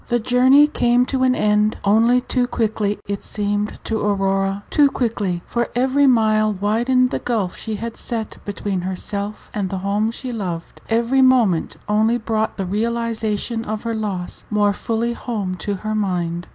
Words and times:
The 0.07 0.17
journey 0.17 0.65
came 0.65 1.05
to 1.05 1.21
an 1.21 1.35
end, 1.35 1.77
only 1.83 2.21
too 2.21 2.47
quickly 2.47 2.97
it 3.05 3.23
seemed 3.23 3.77
to 3.83 3.99
Aurora 4.01 4.63
too 4.71 4.89
quickly, 4.89 5.43
for 5.45 5.69
every 5.75 6.07
mile 6.07 6.51
widened 6.51 7.11
the 7.11 7.19
gulf 7.19 7.55
she 7.55 7.75
had 7.75 7.95
set 7.95 8.39
between 8.43 8.79
Page 8.79 8.85
149 8.87 8.89
herself 8.89 9.51
and 9.53 9.69
the 9.69 9.77
home 9.85 10.09
she 10.09 10.31
loved; 10.31 10.81
every 10.89 11.21
moment 11.21 11.77
only 11.87 12.17
brought 12.17 12.57
the 12.57 12.65
realization 12.65 13.63
of 13.63 13.83
her 13.83 13.93
loss 13.93 14.43
more 14.49 14.73
fully 14.73 15.13
home 15.13 15.53
to 15.57 15.75
her 15.75 15.93
mind. 15.93 16.47